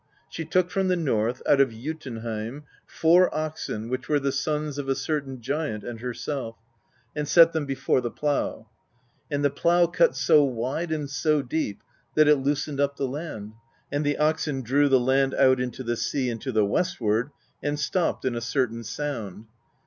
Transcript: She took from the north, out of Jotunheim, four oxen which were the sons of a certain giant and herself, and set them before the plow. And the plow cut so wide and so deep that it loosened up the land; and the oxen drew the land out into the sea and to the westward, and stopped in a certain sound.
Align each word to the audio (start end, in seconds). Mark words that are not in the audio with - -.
She 0.27 0.45
took 0.45 0.71
from 0.71 0.87
the 0.87 0.95
north, 0.95 1.43
out 1.45 1.61
of 1.61 1.69
Jotunheim, 1.75 2.63
four 2.87 3.31
oxen 3.37 3.87
which 3.87 4.09
were 4.09 4.19
the 4.19 4.31
sons 4.31 4.79
of 4.79 4.89
a 4.89 4.95
certain 4.95 5.41
giant 5.41 5.83
and 5.83 5.99
herself, 5.99 6.55
and 7.15 7.27
set 7.27 7.53
them 7.53 7.67
before 7.67 8.01
the 8.01 8.09
plow. 8.09 8.67
And 9.29 9.45
the 9.45 9.51
plow 9.51 9.85
cut 9.85 10.15
so 10.15 10.43
wide 10.43 10.91
and 10.91 11.07
so 11.07 11.43
deep 11.43 11.83
that 12.15 12.27
it 12.27 12.37
loosened 12.37 12.79
up 12.79 12.97
the 12.97 13.07
land; 13.07 13.53
and 13.91 14.03
the 14.03 14.17
oxen 14.17 14.63
drew 14.63 14.89
the 14.89 14.99
land 14.99 15.35
out 15.35 15.59
into 15.61 15.83
the 15.83 15.95
sea 15.95 16.31
and 16.31 16.41
to 16.41 16.51
the 16.51 16.65
westward, 16.65 17.29
and 17.61 17.79
stopped 17.79 18.25
in 18.25 18.33
a 18.33 18.41
certain 18.41 18.83
sound. 18.83 19.45